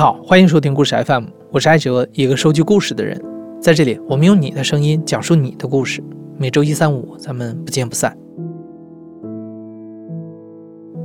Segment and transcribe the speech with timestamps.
[0.00, 3.22] 好，欢迎收听故事 FM，我是艾哲，一个收集故事的人。
[3.60, 6.02] 在这里，我们用你的声音讲述你的故事。
[6.38, 8.16] 每周一、三、五，咱们不见不散。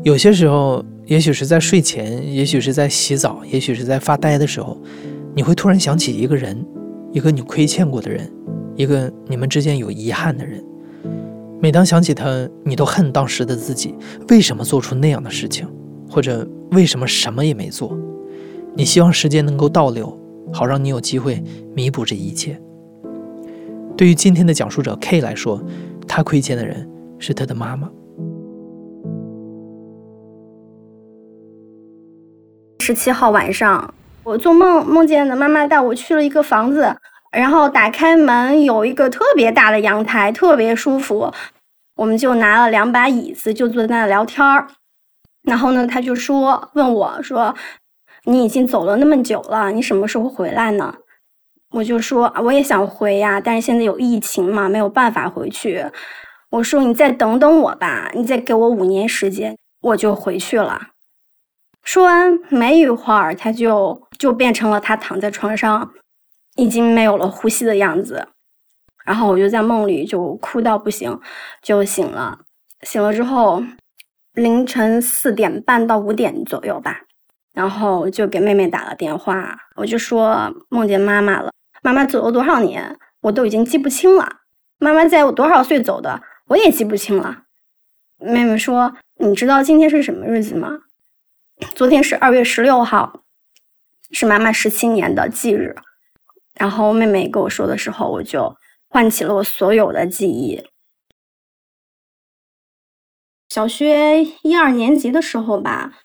[0.05, 4.77] 有些时候，也许是在睡前，也许是在洗澡，也许是在发呆的时候，
[5.35, 6.65] 你会突然想起一个人，
[7.11, 8.31] 一个你亏欠过的人，
[8.77, 10.63] 一个你们之间有遗憾的人。
[11.59, 13.93] 每当想起他，你都恨当时的自己，
[14.29, 15.67] 为什么做出那样的事情，
[16.09, 17.93] 或者为什么什么也没做。
[18.77, 20.19] 你希望时间能够倒流，
[20.51, 21.41] 好让你有机会
[21.73, 22.59] 弥补这一切。
[23.95, 25.63] 对于今天的讲述者 K 来说，
[26.05, 26.85] 他亏欠的人
[27.17, 27.89] 是他的妈妈。
[32.81, 33.93] 十七号晚上，
[34.25, 36.93] 我做梦梦见的妈妈带我去了一个房子，
[37.31, 41.31] 然后打开门有一个特别大的阳台，特别舒服。
[41.95, 44.67] 我们就拿了两把椅子，就坐在那聊天儿。
[45.43, 47.55] 然后呢，他就说问我说。
[48.25, 50.95] 你已经走了那么久了，你什么时候回来呢？
[51.71, 55.85] 我就说我也想回呀，但是现在有疫情嘛，没有办法回去。
[56.51, 60.89] 我说你再等等我吧，你再给我五年时间，我就回去了。
[61.83, 65.91] 说完没一会儿，他就就变成了他躺在床上，
[66.55, 68.29] 已经没有了呼吸的样子。
[69.05, 71.19] 然后我就在梦里就哭到不行，
[71.61, 72.39] 就醒了。
[72.81, 73.61] 醒了之后，
[74.33, 77.01] 凌晨四点半到五点左右吧。
[77.55, 81.53] 然后我就给妹妹打了电话，我就说梦见妈妈了。
[81.81, 84.41] 妈妈走了多少年，我都已经记不清了。
[84.77, 87.43] 妈妈在我多少岁走的，我也记不清了。
[88.17, 90.81] 妹妹说：“你知道今天是什么日子吗？
[91.73, 93.23] 昨天是二月十六号，
[94.11, 95.77] 是妈妈十七年的忌日。”
[96.59, 98.57] 然后妹妹跟我说的时候，我就
[98.89, 100.61] 唤起了我所有的记忆。
[103.47, 105.99] 小学一二年级的时候吧。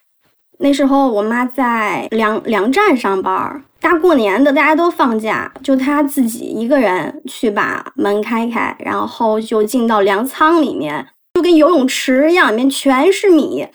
[0.61, 13.67] 那时候我妈在粮粮站上班，大过年的大家都放假，就她自己一个人去把门开开，然后就进到粮仓里面，就跟游泳池一样，里面全是米，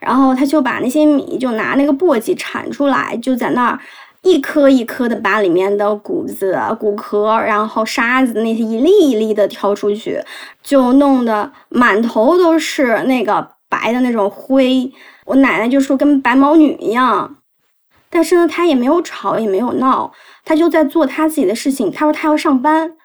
[0.00, 3.78] 然后她就把那些米就拿那个簸箕铲出来，就在那儿
[4.22, 10.22] 一颗一颗的把里面的谷子、谷壳，然后沙子那些一粒一粒的挑出去，
[10.62, 14.92] 就弄得满头都是那个白的那种灰。
[15.28, 17.36] 我奶奶就说跟白毛女一样，
[18.08, 20.10] 但是呢，她也没有吵，也没有闹，
[20.44, 21.92] 她就在做她自己的事情。
[21.92, 22.96] 她说她要上班，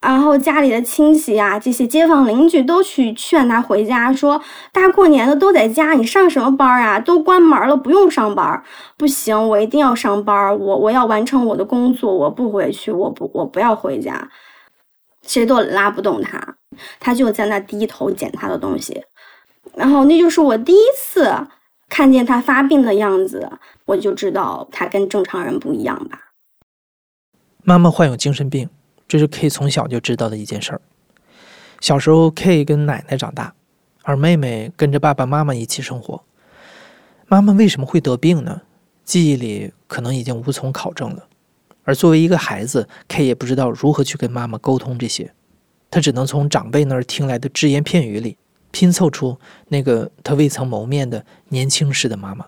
[0.00, 6.98] 然后家里的亲戚啊，这些街坊邻居都去劝她回家，说大过年的都在家，你上什么班啊？
[6.98, 8.60] 都关门了，不用上班。
[8.96, 14.28] 不行，我一定要上班，我我要完成我的工作，我不回去，我不我不要回家，
[15.22, 16.56] 谁都拉不动她，
[16.98, 19.04] 她就在那低头捡她的东西。
[19.78, 21.32] 然后那就是我第一次
[21.88, 23.48] 看见他发病的样子，
[23.84, 26.32] 我就知道他跟正常人不一样吧。
[27.62, 28.68] 妈妈患有精神病，
[29.06, 30.80] 这是 K 从小就知道的一件事儿。
[31.80, 33.54] 小时候，K 跟奶奶长大，
[34.02, 36.24] 而妹妹跟着爸爸妈妈一起生活。
[37.28, 38.62] 妈妈为什么会得病呢？
[39.04, 41.28] 记忆里可能已经无从考证了。
[41.84, 45.32] 而作为一个孩子，K 也不知道如何去跟妈妈沟通这些，
[45.88, 48.36] 他只能从长辈那儿听来的只言片语里。
[48.70, 49.36] 拼凑出
[49.68, 52.46] 那个他未曾谋面的年轻时的妈妈。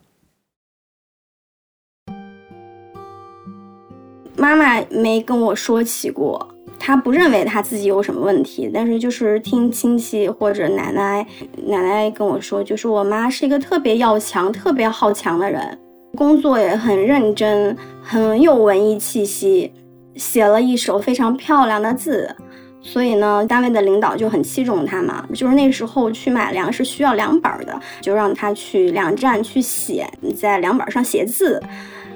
[4.37, 6.49] 妈妈没跟我说起过，
[6.79, 11.27] 她不认为她自己有什么问题，但是就是听亲戚或者奶奶
[11.67, 15.79] 奶奶跟我说，就是我妈是一个特别要强、特别好强的人，
[16.17, 19.71] 工作也很认真，很有文艺气息，
[20.15, 22.35] 写了一手非常漂亮的字。
[22.83, 25.25] 所以呢，单位的领导就很器重他嘛。
[25.35, 31.63] 就是那时候去买粮是需要粮本的，就让他去粮站去写，在粮本上写字。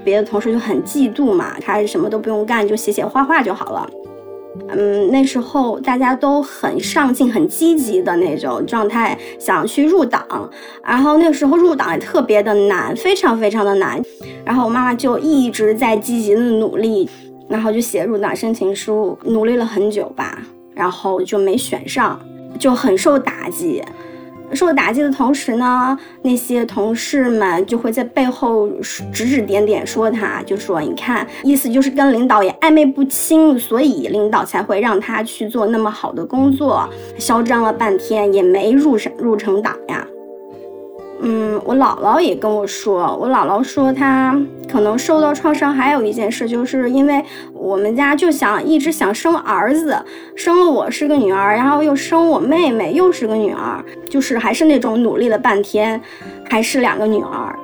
[0.03, 3.91] 别的同事就很嫉妒嘛，他什么都不用干，就写写画画就好了。
[4.69, 10.23] 嗯，那时候大家都很上进、很积极的那种状态，想去入党。
[10.83, 14.00] 然后那时候入党也特别的难，非常非常的难。
[14.44, 17.09] 然后我妈妈就一直在积极的努力，
[17.49, 20.38] 然后就写入党申请书，努力了很久吧。
[20.75, 22.21] 然后就没选上，
[22.59, 23.82] 就很受打击。
[24.53, 28.69] 受打击的同时呢，那些同事们就会在背后
[29.12, 36.88] 指指点点说他，就说你看，意思就是跟领导也暧昧不清，所以领导才会让他去做那么好的工作。
[37.19, 40.06] 嚣张了半天也没入上入成党呀。
[41.20, 44.38] 嗯，我姥姥也跟我说，我姥姥说她
[44.70, 47.25] 可能受到创伤，还有一件事，就是因为
[47.55, 49.96] 我们家就想一直想生儿子，
[50.37, 55.99] 生了我是个女儿，然后又生我妹妹又是个女儿，就是还是那种努力了半天，
[56.50, 57.58] 还是两个女儿。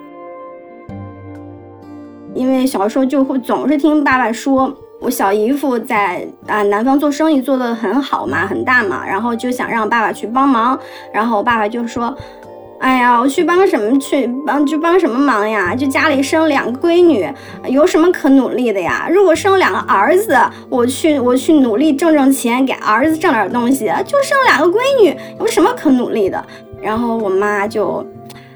[2.33, 10.79] 因为小时候就会总是听爸爸说，我小姨夫在啊南方做生意做得很好嘛，很大嘛，然后就想让爸爸去帮忙，
[11.13, 12.17] 然后我爸爸就说。
[12.81, 15.75] 哎呀，我去帮什么去帮就帮什么忙呀？
[15.77, 17.31] 就家里生两个闺女，
[17.69, 19.07] 有什么可努力的呀？
[19.13, 20.35] 如果生两个儿子，
[20.71, 23.93] 我去我去努力挣挣钱，给儿子挣点东西。
[24.07, 26.43] 就生两个闺女，有什么可努力的？
[26.81, 28.03] 然后我妈就，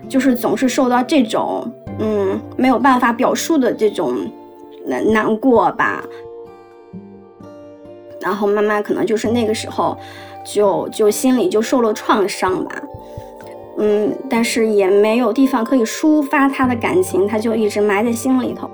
[0.09, 4.17] 就是总是受到这种嗯没有办法表述的这种
[4.87, 6.03] 难难过吧。
[8.23, 9.99] 然后妈妈可能就是那个时候，
[10.47, 12.83] 就就心里就受了创伤吧。
[13.79, 18.71] 嗯，但是也没有地方可以抒发他的感情，他就一直埋在心里头。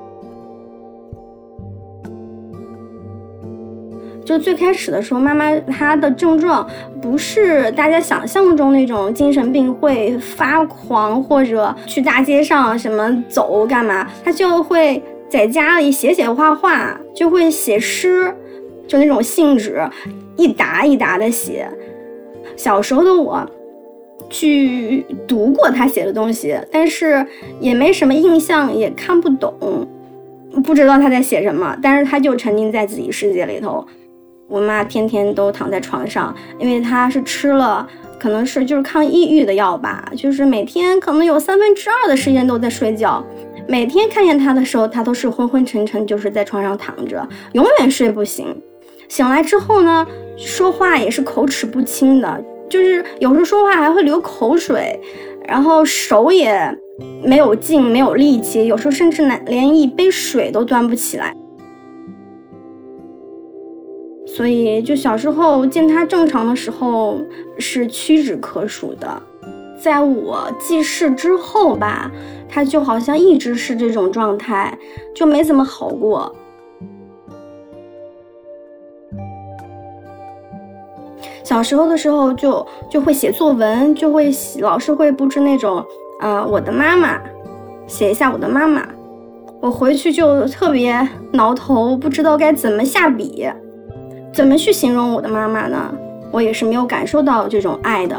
[4.23, 6.64] 就最开始的时候，妈妈她的症状
[7.02, 18.32] 不是大家想象中那种精神病会发狂或者去大街上什么走干嘛，她就会在家里写写画画，就会写诗，
[18.87, 19.82] 就那种信纸，
[20.37, 21.69] 一沓一沓的写。
[22.55, 23.44] 小时候的我。
[24.31, 27.27] 去读过他写的东西，但是
[27.61, 29.87] 也没什么印象，也看不懂，
[30.65, 31.77] 不知道他在写什么。
[31.82, 33.87] 但是他就沉浸在自己世界里头。
[34.49, 37.87] 我妈天天都躺在床上，因为她是吃了，
[38.19, 43.25] 可能是就是抗抑郁的药吧，就是每天可能有三分之二的时间都在睡觉。
[43.69, 48.47] 每天看见他的时候，他都是昏昏沉沉，就是在床上躺着，永远睡不醒。
[49.09, 50.05] 醒来之后呢，
[50.37, 52.44] 说话也是口齿不清的。
[52.70, 54.99] 就是有时候说话还会流口水，
[55.46, 56.56] 然后手也
[57.22, 61.34] 没有劲，没有力气，有时候甚至连连一杯水都端不起来。
[64.26, 67.19] 所以，就小时候见他正常的时候
[67.58, 69.22] 是屈指可数的，
[69.82, 72.08] 在我记事之后吧，
[72.49, 74.78] 他就好像一直是这种状态，
[75.12, 76.32] 就没怎么好过。
[81.50, 84.31] 小时候的时候就就会写作文，就会
[84.61, 85.85] 老师会布置那种，
[86.20, 87.20] 呃，我的妈妈，
[87.88, 88.87] 写一下我的妈妈。
[89.61, 90.97] 我回去就特别
[91.32, 93.49] 挠头，不知道该怎么下笔，
[94.32, 95.93] 怎么去形容我的妈妈呢？
[96.31, 98.17] 我也是没有感受到这种爱的，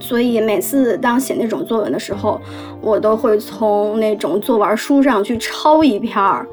[0.00, 2.40] 所以每次当写那种作文的时候，
[2.80, 6.44] 我都会从那种作文书上去抄一篇儿。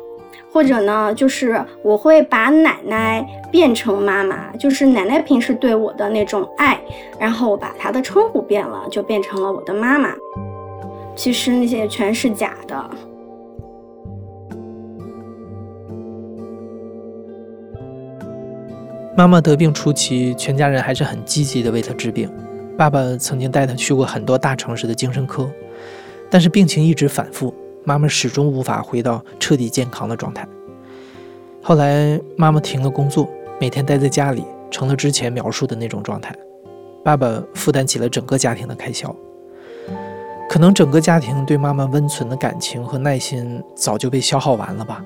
[0.53, 6.79] 或者呢，就是我会把奶奶变成妈妈，就是奶奶平时对我的那种爱，
[7.17, 10.13] 然后我把她的称呼变了，就变成了我的妈妈。
[11.15, 12.89] 其实那些全是假的。
[19.15, 22.29] 妈妈得病初期，全家人还是很积极的为她治病。
[22.77, 25.49] 爸爸曾经带她去过很多大城市的精神科，
[26.29, 27.53] 但是病情一直反复。
[27.83, 30.47] 妈妈始终无法回到彻底健康的状态。
[31.61, 33.29] 后来，妈妈停了工作，
[33.59, 36.35] 每天待在家里，成了之前描述的那种状态。
[37.03, 39.15] 爸爸负担起了整个家庭的开销。
[40.49, 45.03] 可能整个家庭对妈妈温存的感情和耐心早就被消耗完了吧。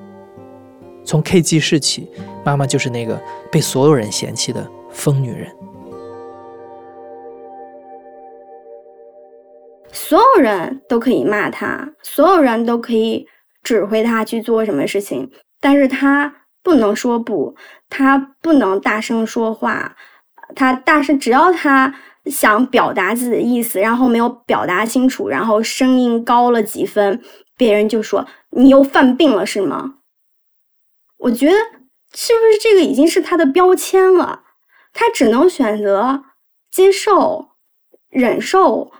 [1.03, 2.09] 从 K 记事起，
[2.43, 3.21] 妈妈就是那个
[3.51, 5.47] 被所有人嫌弃的疯女人。
[10.07, 13.27] 所有人都可以骂他，所有人都可以
[13.63, 16.31] 指挥他去做什么事情，但是他
[16.61, 17.55] 不能说不，
[17.89, 19.95] 他不能大声说话，
[20.55, 21.91] 他大声，只要他
[22.27, 27.19] 想表达自己的意思，然后没有表达清楚，然后声音高了几分，
[27.57, 29.95] 别人就说你又犯病了是吗？
[31.17, 31.55] 我觉得
[32.13, 34.43] 是不是这个已经是他的标签了？
[34.93, 36.25] 他只能选择
[36.69, 37.53] 接受、
[38.11, 38.91] 忍受。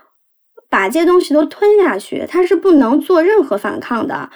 [0.76, 4.28] 把这些东西都吞下去，他是不能做任何反抗的。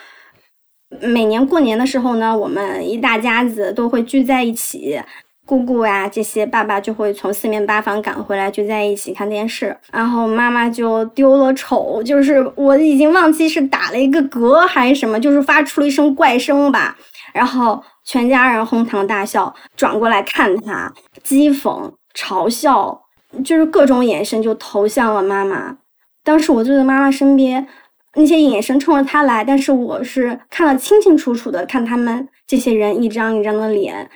[1.02, 4.98] 每年过年的时候呢，我们一大家子都会聚在一起，
[5.44, 9.76] 姑姑呀这些，爸爸就会从四面八方赶回来，聚在一起看电视。
[9.92, 16.96] 然后妈妈就丢了丑，就是我已经忘记是打了一个嗝还是什么，就是发出了一声怪声吧。
[17.34, 20.90] 然后全家人哄堂大笑，转过来看他，
[21.22, 22.98] 讥讽、嘲笑，
[23.44, 25.76] 就是各种眼神就投向了妈妈。
[26.22, 27.66] 当时我坐在妈妈身边，
[28.14, 34.10] 那些眼神冲着她来，但是我是看了清清楚楚的，看他们这些人一张一张的脸，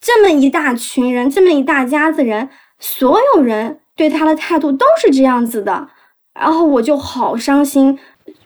[0.00, 2.48] 这么一大群人，这么一大家子人，
[2.78, 5.88] 所有人对他的态度都是这样子的，
[6.34, 7.98] 然后我就好伤心，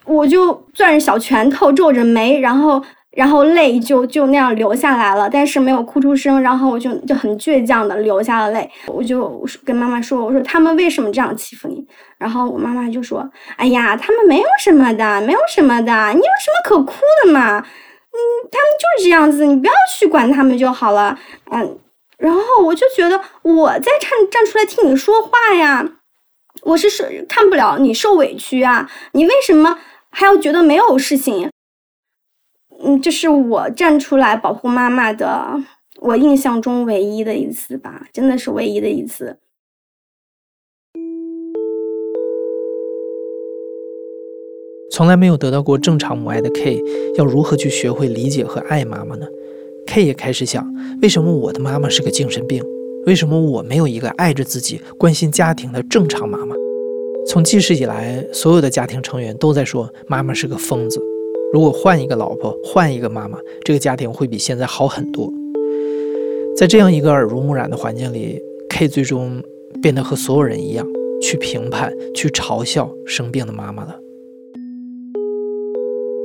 [0.04, 2.82] 我就攥着小拳头，皱着眉，然后。
[3.18, 6.40] 然后泪就就那样流下来了，但是没有哭出声。
[6.40, 8.70] 然后我就就很倔强的流下了泪。
[8.86, 11.84] 我就跟妈妈说：“我说他们为什么这样欺负你？”
[12.16, 16.92] 然后我妈妈就说：“哎呀，他们没有什么的，没有什么的，你有什么可哭
[17.24, 17.58] 的嘛？
[17.58, 18.18] 嗯，
[18.52, 21.18] 他们就是这样子，你不要去管他们就好了。”
[21.50, 21.76] 嗯，
[22.18, 25.84] 然后我就觉得我在站站出来替你说话呀，
[26.62, 29.76] 我是受看不了你受委屈啊，你为什么
[30.10, 31.50] 还要觉得没有事情？
[32.80, 35.60] 嗯，这是我站出来保护妈妈的，
[36.00, 39.36] 我印象中唯一的一次吧，真的是唯一的一次。
[44.92, 46.82] 从来没有得到过正常母爱的 K，
[47.16, 49.26] 要如何去学会理解和爱妈妈呢
[49.86, 52.64] ？K 也开始想，为什么我的妈妈是个精神病？
[53.06, 56.54] 为什么我没有一个爱着自己、关心家庭的正常妈妈？
[57.26, 61.00] 从记事以来，所有的家庭成员都在说妈妈是个疯子。
[61.50, 65.32] 如果换一个老婆，换一个妈妈，这个家庭会比现在好很多。
[66.54, 68.38] 在这样一个耳濡目染的环境里
[68.68, 69.42] ，K 最终
[69.80, 70.86] 变得和所有人一样，
[71.22, 73.96] 去评判、去嘲笑生病的妈妈了。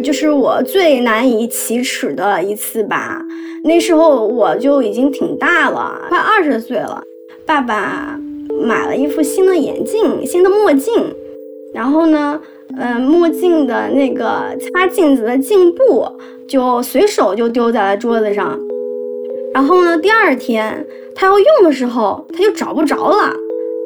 [0.03, 3.22] 就是我最难以启齿的一次吧。
[3.63, 7.01] 那时候我就已经挺大了，快二十岁了。
[7.46, 8.20] 爸爸
[8.62, 11.15] 买了一副新的眼镜，新的墨镜，
[11.74, 12.42] 然后呢？
[12.75, 14.25] 嗯，墨镜的那个
[14.60, 16.08] 擦镜子的镜布
[16.48, 18.60] 就随手就丢在了桌子上，
[19.53, 23.32] 然后呢，第二天他要用的时候他就找不着了，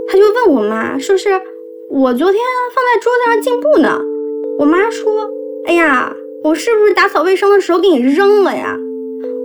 [0.08, 1.30] 他就问我妈说是
[1.90, 2.42] 我昨天
[2.74, 4.00] 放在桌子上镜布呢。
[4.58, 5.30] 我妈说，
[5.66, 8.78] 哎呀，我是不是打扫卫生的时候给你扔了呀？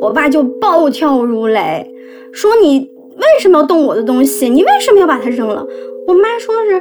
[0.00, 1.92] 我爸就暴跳如雷，
[2.32, 2.78] 说你
[3.16, 4.48] 为什么要动我的东西？
[4.48, 5.66] 你为什么要把它扔了？
[6.06, 6.80] 我妈说是。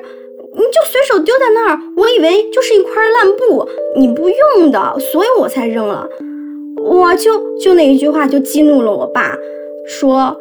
[0.54, 3.66] 你就随手丢在那儿，我以为就是一块烂布，
[3.96, 6.08] 你不用的，所以我才扔了。
[6.84, 9.34] 我就就那一句话就激怒了我爸，
[9.86, 10.36] 说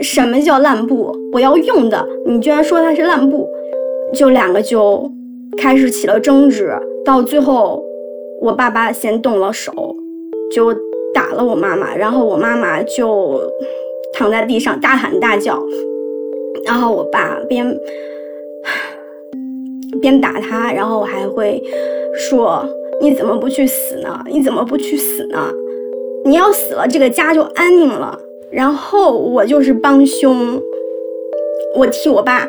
[0.00, 1.12] 什么叫烂布？
[1.32, 3.48] 我要用的，你居然说它是烂布，
[4.14, 5.10] 就两个就
[5.58, 6.72] 开始起了争执，
[7.04, 7.82] 到最后
[8.40, 9.72] 我爸爸先动了手，
[10.52, 10.72] 就
[11.12, 13.40] 打了我妈妈，然后我妈妈就
[14.14, 15.60] 躺在地上大喊大叫，
[16.64, 17.76] 然后我爸边。
[20.00, 21.62] 边打他，然后我还会
[22.14, 22.66] 说
[23.00, 24.18] ：“你怎么不去死呢？
[24.26, 25.52] 你怎么不去死呢？
[26.24, 28.18] 你要死了，这个家就安宁了。”
[28.50, 30.60] 然后我就是帮凶，
[31.74, 32.48] 我替我爸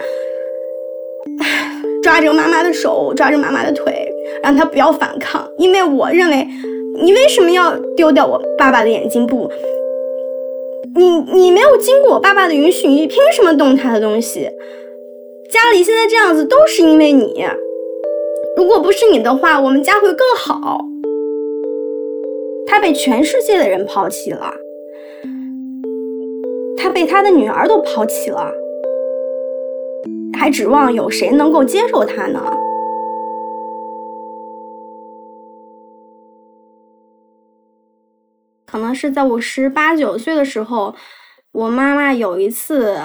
[2.03, 4.07] 抓着妈妈的手，抓着妈妈的腿，
[4.43, 6.47] 让他不要反抗，因为我认为
[7.01, 9.51] 你为什么要丢掉我爸爸的眼睛布？
[10.95, 14.49] 你你没有经过我爸爸的允许，你凭什么动他的东西？
[15.49, 17.45] 家里现在这样子都是因为你，
[18.57, 20.81] 如果不是你的话，我们家会更好。
[22.65, 24.53] 他被全世界的人抛弃了，
[26.75, 28.51] 他被他的女儿都抛弃了，
[30.37, 32.53] 还指望有谁能够接受他呢？
[38.65, 40.93] 可能是在我十八九岁的时候，
[41.53, 42.97] 我妈妈有一次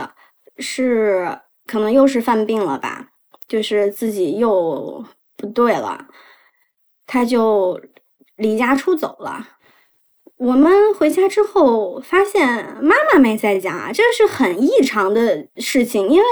[0.58, 1.38] 是。
[1.72, 3.06] 可能又是犯病了吧，
[3.48, 5.02] 就是自己又
[5.38, 6.06] 不对了，
[7.06, 7.80] 他就
[8.36, 9.48] 离家出走了。
[10.36, 16.26] 我们回家之后发现妈妈没在家，这是很异常的事情，因为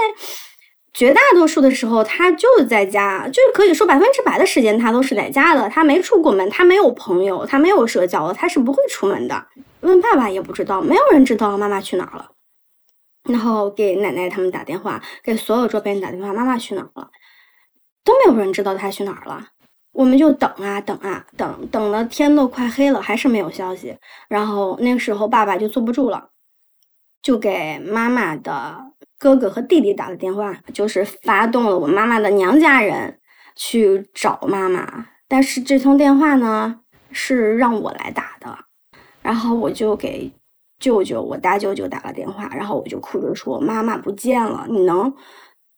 [0.93, 9.47] 绝大多数的时候他就在家，就是可以说百分之百的时间他都是在家的，他没出过门，他没有朋友，他没有社交，他是不会出门的。
[9.79, 12.29] 问爸爸也不知道，没有人知道妈妈去哪儿了。
[13.23, 17.11] 然后给奶奶他们打电话，给所有周边打电话，妈妈去哪儿了？
[18.03, 19.49] 都没有人知道她去哪儿了。
[19.91, 23.95] 我们就等啊等啊等，等了天都快黑了，还是没有消息。
[24.27, 26.29] 然后那个时候爸爸就坐不住了，
[27.21, 33.19] 就给妈妈的哥哥和弟弟打了电话，就是发动了我妈妈的娘家人
[33.55, 35.07] 去找妈妈。
[35.27, 36.79] 但是这通电话呢
[37.11, 38.57] 是让我来打的，
[39.21, 40.31] 然后我就给。
[40.81, 45.15] 舅舅，我大舅舅打了电话，然后我就哭着说：“妈妈不见了，你能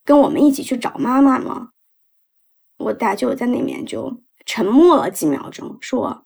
[0.03, 1.69] 跟我们一起去找妈妈吗？”
[2.79, 6.25] 我大舅在那边就沉默了几秒钟，说：“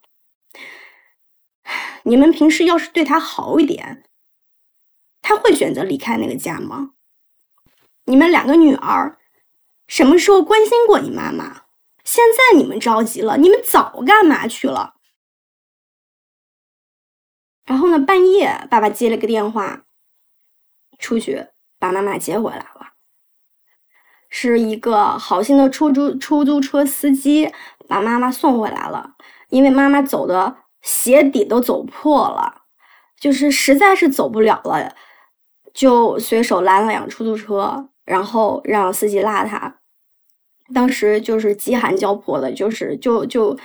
[2.04, 4.04] 你们平时要是对他好一点，
[5.20, 6.92] 他会选择离开那个家吗？
[8.04, 9.18] 你们两个女儿
[9.86, 11.64] 什么时候关心过你妈妈？
[12.04, 14.94] 现在你们着急了，你们早干嘛去了？”
[17.68, 17.98] 然后呢？
[17.98, 19.82] 半夜，爸爸接了个电话，
[20.98, 21.48] 出去
[21.78, 22.94] 把妈妈接回来了。
[24.30, 27.52] 是一个好心的出租出租车司机
[27.86, 29.10] 把妈妈送回来了，
[29.50, 32.62] 因为妈妈走的鞋底都走破了，
[33.20, 34.94] 就是实在是走不了了，
[35.74, 39.74] 就随手拦了辆出租车，然后让司机拉他。
[40.74, 43.58] 当时就是饥寒交迫的，就是就就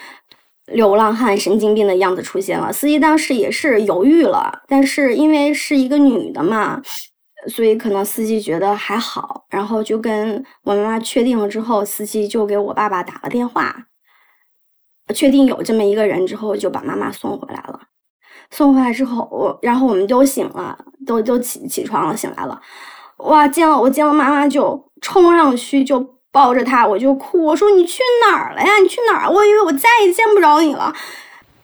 [0.67, 2.71] 流浪汉、神经病的样子出现了。
[2.71, 6.81] 司机当时也是犹豫了，但是因为是一个女的嘛。
[7.47, 13.87] 所以可能司机觉得还好，然后就跟我妈妈确定了之后，司机就给我爸爸打了电话，
[15.13, 17.81] 确定有这么一个人之后，就把妈妈送回来了。
[18.49, 22.61] 送回来之后，我然后我们都醒了，都都起起床了，醒来了。
[23.17, 28.77] 哇，见了我见了妈妈就冲上去就抱着他，我就哭，我说你去哪儿了呀？
[28.81, 29.29] 你去哪儿？
[29.29, 30.93] 我以为我再也见不着你了。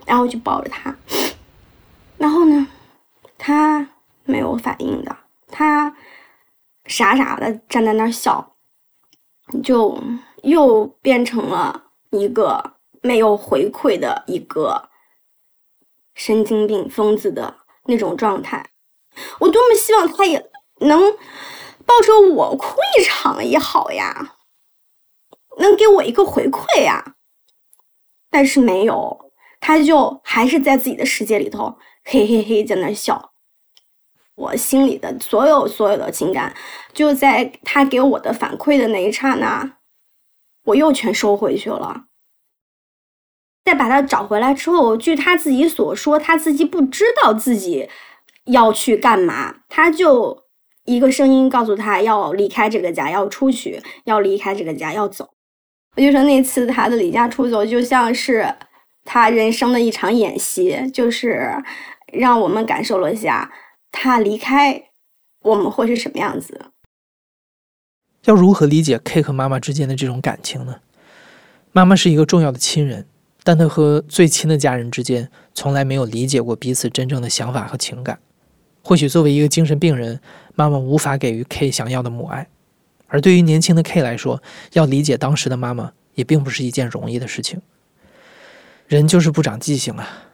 [0.06, 0.96] 然后就抱着他，
[2.18, 2.68] 然后呢，
[3.38, 3.90] 他
[4.24, 5.18] 没有反应的。
[5.52, 5.96] 他
[6.86, 8.56] 傻傻的站在那儿笑，
[9.64, 10.02] 就
[10.44, 14.90] 又变成了一个没有回馈的一个
[16.14, 18.70] 神经病疯子的那种状态。
[19.40, 20.50] 我多么希望他也
[20.80, 21.12] 能
[21.86, 24.38] 抱着我哭一场也好呀，
[25.60, 27.16] 能给我一个回馈呀。
[28.30, 33.32] 但是没有，他就还是在自己的世界里头，嘿嘿嘿，在那笑。
[34.36, 36.56] 我心里的所有所有的情感，
[36.94, 39.78] 就在他给我的反馈的那一刹那，
[40.64, 42.06] 我又全收回去了。
[43.66, 47.90] 再把他找回来之后，据他自己所说，他自己不知道自己
[48.46, 50.46] 要去干嘛，他就
[50.86, 55.34] 一个声音告诉他要离开这个家，要出去，要离开这个家，要走。
[55.96, 58.54] 我就说那次他的离家出走，就像是
[59.04, 61.52] 他人生的一场演习，就是
[62.14, 63.52] 让我们感受了一下。
[63.92, 64.84] 他离开，
[65.42, 66.68] 我们会是什么样子？
[68.26, 70.82] 要如何理解 K 和妈妈之间的这种感情呢？
[71.72, 73.08] 妈妈是一个重要的亲人，
[73.44, 78.20] 但她和最亲的家人之间从来没有理解过彼此真正的想法和情感。
[78.84, 80.22] 或许作为一个精神病人，
[80.54, 82.48] 妈妈无法给予 K 想要的母爱，
[83.10, 84.42] 而对于年轻的 K 来说，
[84.72, 87.62] 要理解当时的妈妈也并不是一件容易的事情。
[88.88, 90.26] 人就是不长记性啊。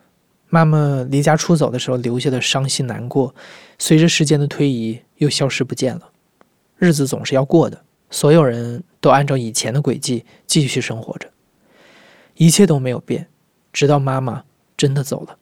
[0.48, 3.34] 妈妈离家出走的时候留下的伤心难过，
[3.80, 6.12] 随着时间的推移又消失不见了。
[6.78, 11.30] 日子总是要过的，所有人都按照以前的轨迹继续生活着，
[12.36, 13.28] 一切都没有变，
[13.74, 14.44] 直到妈妈
[14.78, 15.38] 真的走了。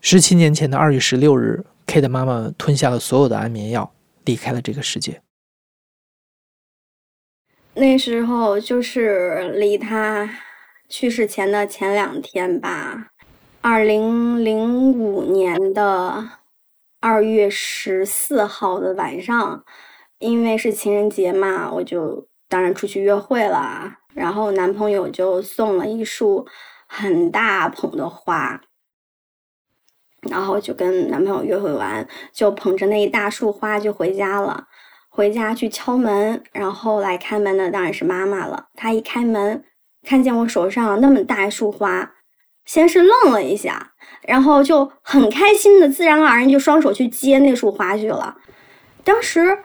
[0.00, 3.92] 十七年前的二月十六日，K 的妈妈吞下了所有的安眠药，
[4.24, 5.20] 离开了这个世界。
[7.74, 10.28] 那时候就是离他
[10.90, 13.08] 去世前的前两天吧。
[13.62, 16.28] 二零零五年的
[17.00, 19.64] 二月十四号的晚上，
[20.18, 24.00] 因为是情人节嘛，我就当然出去约会了。
[24.12, 26.46] 然后男朋友就送了一束
[26.86, 28.60] 很大捧的花，
[30.28, 34.68] 然后就跟男朋友约会完，就捧着那一大束花就回家了。
[35.14, 38.68] 回家去敲门，然后来开门的当然是妈妈了。
[38.74, 39.62] 她一开门，
[40.02, 42.14] 看见我手上那么大一束花。
[42.64, 48.38] 先是愣了一下，然后就很开心的，自然而然就双手去接那束花去了。
[49.04, 49.58] 当时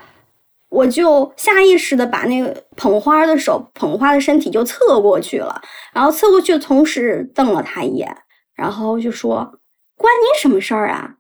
[0.68, 5.62] 我就下意识的把那个捧花的手、捧花的身体就侧过去了，
[5.94, 8.18] 然后侧过去的同时瞪了他一眼，
[8.54, 9.60] 然后就说
[9.96, 11.16] ：“关你什么事儿啊？”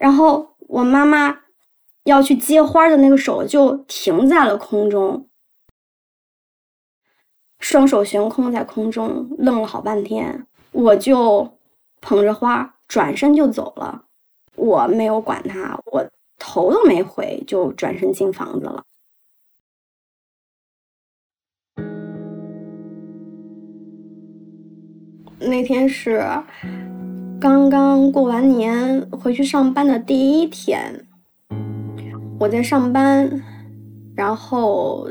[0.00, 1.40] 然后我妈妈
[2.04, 5.28] 要去接花的那个手就停在了空中。
[7.58, 11.58] 双手悬空在空中，愣了好半天，我就
[12.00, 14.06] 捧着花转身就走了。
[14.56, 16.08] 我没有管他，我
[16.38, 18.84] 头都没回就转身进房子了。
[25.38, 26.22] 那天是
[27.40, 31.06] 刚刚过完年回去上班的第一天，
[32.40, 33.30] 我在上班，
[34.16, 35.06] 然后。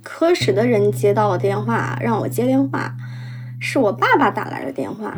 [0.00, 2.94] 科室的人接到了电话，让我接电话，
[3.60, 5.14] 是我爸爸打来的电话。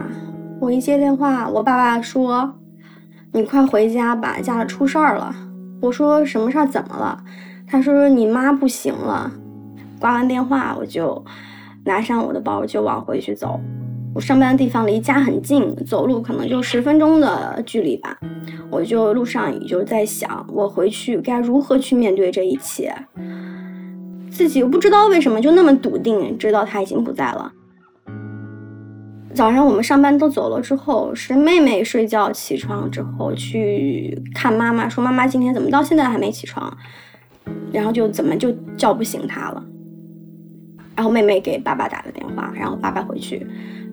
[0.59, 2.59] 我一接电话，我爸爸说
[3.33, 5.33] ：“你快回家吧，家里出事儿了。”
[5.81, 6.67] 我说：“什么事儿？
[6.67, 7.23] 怎么了？”
[7.69, 9.31] 他说：“你妈不行了。”
[10.01, 11.25] 挂完电话，我就
[11.85, 13.61] 拿上我的包就往回去走。
[14.13, 18.19] 我上班的地方离家很近，走路可能就十分钟的距离吧。
[18.69, 22.93] 我就路上也就在想，我回去该如何去面对这一切。
[24.31, 27.53] 自己又不知道为什么就那么笃定，知道他已经不在了。
[29.33, 36.77] 早上我们上班都走了之后，是妹妹睡觉起床之后去看妈妈，说妈妈今天怎么到现在还没起床？
[37.73, 39.65] 然后就怎么就叫不醒她了。
[40.97, 43.47] 然后妹妹给爸爸打了电话，然后爸爸回去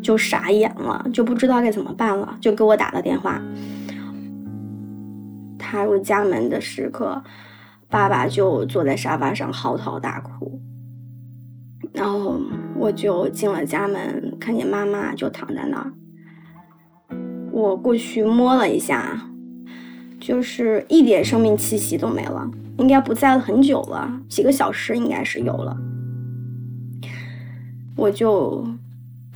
[0.07, 3.41] 就傻眼了，就不知道该怎么办了，就给我打了电话。
[5.59, 7.21] 踏入家门的时刻，
[7.89, 10.61] 爸爸就坐在沙发上嚎啕大哭。
[11.91, 12.39] 然后
[12.77, 15.91] 我就进了家门，看见妈妈就躺在那儿。
[17.51, 19.27] 我过去摸了一下，
[20.21, 25.75] 就是一点生命气息都没了，应该不在了很久了，几个小时应该是有了。
[27.97, 28.65] 我就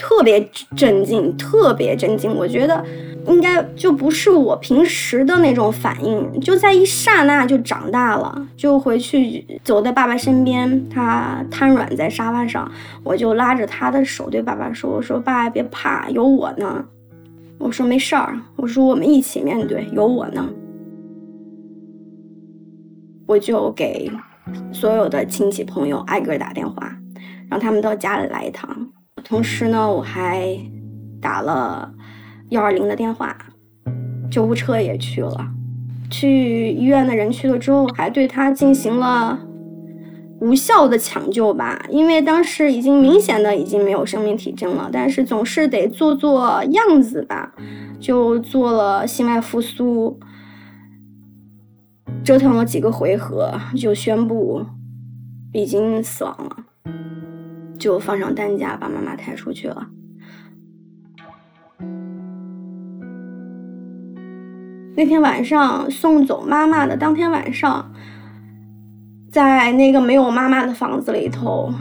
[0.02, 0.44] 特别
[0.76, 2.36] 震惊，特别震惊。
[2.36, 2.84] 我觉得
[3.28, 12.70] 应该就不是我平时的那种反应，就在一刹那就长大了，就回去走在爸爸身边，他瘫软在沙发上，
[13.04, 16.84] 我就拉着他的手对爸爸说：“我说爸，别怕，有我呢。”
[17.60, 20.50] 我说没事儿，我说我们一起面对，有我呢。
[23.28, 24.12] 我就给
[24.74, 26.92] 所有的亲戚朋友挨个打电话，
[27.52, 28.68] 让他们到家里来一趟。
[29.24, 30.58] 同时呢，我还
[31.22, 31.94] 打了
[32.50, 33.38] 幺二零的电话，
[34.30, 35.48] 救护车也去了。
[36.10, 39.40] 去医院的人去了之后，还对他进行了。
[40.42, 47.54] 无效的抢救吧，因为当时已经明显的已经没有生命体征了，但是总是得做做样子吧，
[48.00, 50.20] 就做了心外复苏，
[52.24, 54.66] 折腾了几个回合，就宣布
[55.54, 56.58] 已经死亡了，
[57.82, 59.88] 就放上担架把妈妈抬出去了。
[64.96, 67.92] 那天晚上送走妈妈的当天晚上。
[69.32, 71.74] 在那个没有妈妈的房子里头，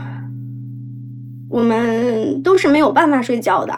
[1.49, 3.77] 我们都是没有办法睡觉的，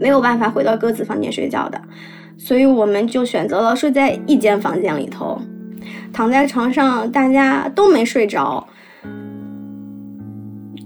[0.00, 1.78] 没有办法回到各自房间睡觉的，
[2.38, 5.38] 所以我们就选择了睡在一间房间里头，
[6.10, 8.66] 躺在床上，大家都没睡着，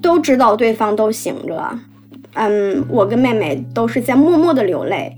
[0.02, 1.78] 都知道对方都醒着，
[2.34, 5.16] 嗯，我跟妹妹都是在默默的流泪，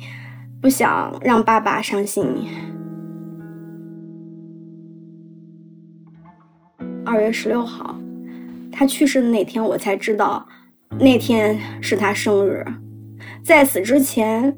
[0.61, 2.25] 不想让爸爸伤心。
[7.05, 7.99] 二月十六号，
[8.71, 10.47] 他去世的那天，我才知道
[10.99, 12.65] 那天是他生日。
[13.43, 14.57] 在此之前，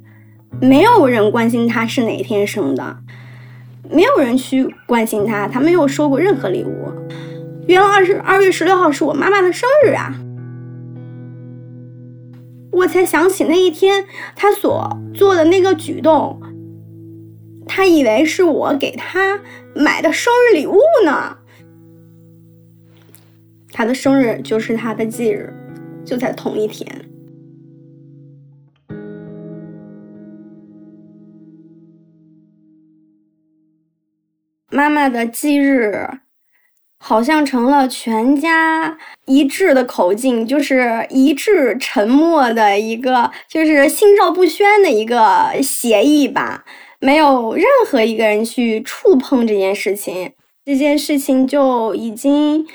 [0.61, 2.99] 没有人关心他是哪天生的，
[3.91, 6.93] 没有人去关心他，他没有收过任何礼物。
[7.67, 10.15] 原来二十二月十六号是我妈妈的生日啊！
[12.71, 16.41] 我才想起那一天他所做的那个举动，
[17.67, 19.41] 他以为是我给他
[19.75, 21.39] 买的生日礼物呢。
[23.73, 25.53] 他的生日就是他的忌日，
[26.05, 26.89] 就在同一天。
[34.71, 36.07] 妈妈的忌日，
[36.99, 46.65] 好像成了全家一致的口径，就是一致沉默的一个，就是心照不宣的一个协议吧。
[46.99, 50.33] 没有任何一个人去触碰这件事情，
[50.65, 52.67] 这件事情就已经。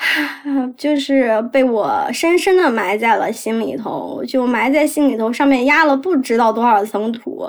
[0.78, 7.44] 就是被我深深的埋在了心里头，就埋在心里头，上面压了不知道多少层土。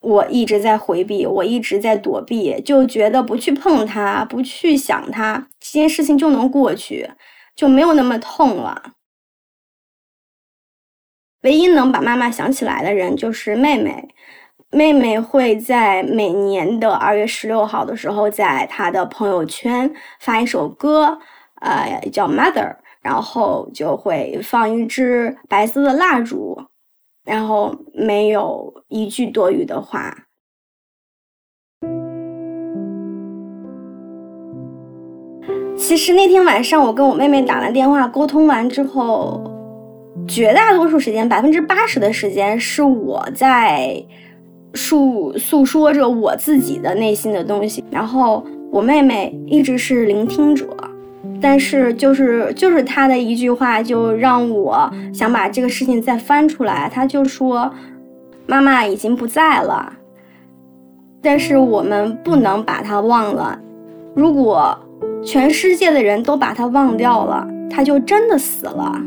[0.00, 7.10] 我一直在回避，我一直在躲避，就觉得不去碰它，不去想它，这件事情就能过去，
[7.54, 8.92] 就没有那么痛了。
[11.42, 14.08] 唯一能把妈妈想起来的人就是妹妹，
[14.70, 21.18] 妹妹会在每年的二月十六号的时候，在她的朋友圈发一首歌。
[21.60, 26.56] 呃，叫 Mother，然后就会放一支白色的蜡烛，
[27.28, 30.16] 然后没有一句多余的话。
[35.76, 39.42] 其实那天晚上我跟我妹妹打完电话沟通完之后，
[40.26, 44.02] 绝大多数时间，百分之八十的时间是我在
[44.74, 50.66] 诉诉说着我自己的内心的东西，然后我妹妹一直是聆听者。
[51.40, 56.90] 但是就是就是他的一句话，就让我想把这个事情再翻出来。
[56.92, 57.70] 他就说
[58.46, 59.92] ：“妈妈已经不在了，
[61.20, 63.58] 但是我们不能把他忘了。
[64.14, 64.78] 如果
[65.24, 69.00] 全世界的人都把他忘掉了，他就真的死了。”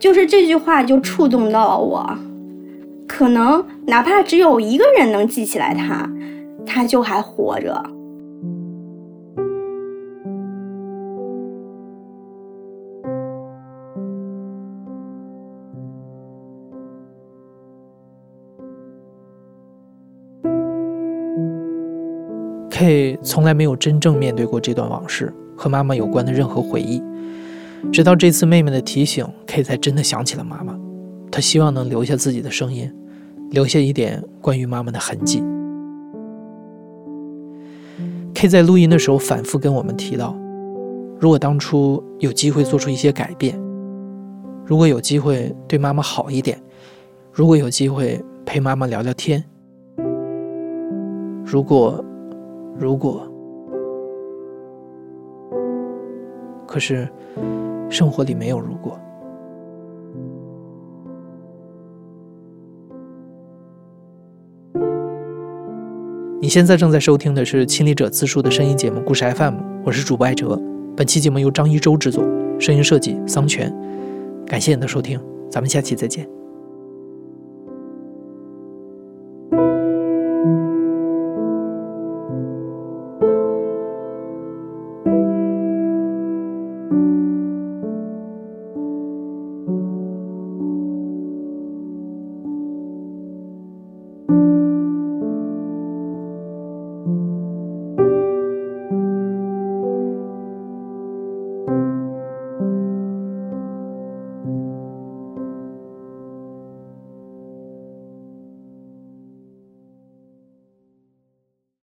[0.00, 2.18] 就是这句话就触动到了我。
[3.06, 6.10] 可能哪怕只有一个人能记起来他，
[6.64, 7.82] 他就还活着。
[22.82, 27.00] K 从来没有真正面对过这段往事和妈妈有关的任何回忆，
[27.92, 30.76] 直到这次妹妹的提醒，K 才真的想起了妈妈。
[31.30, 32.92] 他希望能留下自己的声音，
[33.50, 35.44] 留下一点关于妈妈的痕迹。
[38.34, 40.36] K 在录音的时候反复跟我们提到，
[41.20, 43.56] 如果当初有机会做出一些改变，
[44.66, 46.60] 如果有机会对妈妈好一点，
[47.30, 49.44] 如果有机会陪妈妈聊聊天，
[51.44, 52.04] 如果。
[52.78, 53.28] 如果，
[56.66, 57.08] 可是
[57.88, 58.98] 生活里没有如果。
[66.40, 69.54] 你现在正在收听的是《亲历者自述》的声音节目《故事 FM》，
[69.84, 70.60] 我是主播艾哲。
[70.96, 72.24] 本期节目由张一舟制作，
[72.58, 73.72] 声音设计桑泉。
[74.44, 76.41] 感谢你的收听，咱们下期再见。